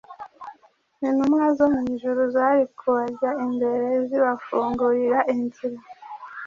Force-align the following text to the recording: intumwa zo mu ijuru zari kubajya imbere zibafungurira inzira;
intumwa 1.07 1.45
zo 1.57 1.65
mu 1.73 1.81
ijuru 1.93 2.21
zari 2.33 2.63
kubajya 2.77 3.29
imbere 3.45 3.87
zibafungurira 4.07 5.19
inzira; 5.33 5.79